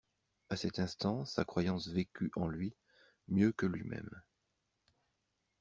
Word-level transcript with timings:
A 0.49 0.55
cet 0.55 0.79
instant, 0.79 1.25
sa 1.25 1.45
croyance 1.45 1.87
vécut 1.87 2.31
en 2.35 2.47
lui, 2.47 2.73
mieux 3.27 3.51
que 3.51 3.67
lui-même. 3.67 4.09